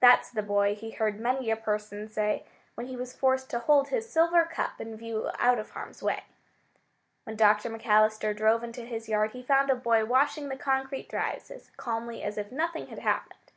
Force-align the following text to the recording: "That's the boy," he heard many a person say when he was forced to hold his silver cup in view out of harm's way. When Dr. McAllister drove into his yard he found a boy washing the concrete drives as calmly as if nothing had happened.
"That's 0.00 0.30
the 0.30 0.42
boy," 0.42 0.74
he 0.74 0.92
heard 0.92 1.20
many 1.20 1.50
a 1.50 1.54
person 1.56 2.08
say 2.08 2.46
when 2.76 2.86
he 2.86 2.96
was 2.96 3.14
forced 3.14 3.50
to 3.50 3.58
hold 3.58 3.88
his 3.88 4.08
silver 4.10 4.46
cup 4.46 4.80
in 4.80 4.96
view 4.96 5.28
out 5.38 5.58
of 5.58 5.72
harm's 5.72 6.02
way. 6.02 6.22
When 7.24 7.36
Dr. 7.36 7.68
McAllister 7.68 8.34
drove 8.34 8.64
into 8.64 8.86
his 8.86 9.06
yard 9.06 9.32
he 9.32 9.42
found 9.42 9.68
a 9.68 9.74
boy 9.74 10.06
washing 10.06 10.48
the 10.48 10.56
concrete 10.56 11.10
drives 11.10 11.50
as 11.50 11.68
calmly 11.76 12.22
as 12.22 12.38
if 12.38 12.50
nothing 12.50 12.86
had 12.86 13.00
happened. 13.00 13.52